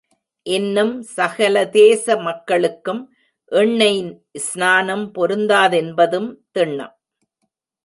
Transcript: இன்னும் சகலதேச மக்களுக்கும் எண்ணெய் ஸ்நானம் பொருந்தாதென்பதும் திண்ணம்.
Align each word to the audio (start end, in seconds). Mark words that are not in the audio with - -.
இன்னும் 0.45 0.93
சகலதேச 1.17 2.15
மக்களுக்கும் 2.17 3.03
எண்ணெய் 3.51 4.01
ஸ்நானம் 4.47 5.05
பொருந்தாதென்பதும் 5.15 6.29
திண்ணம். 6.51 6.95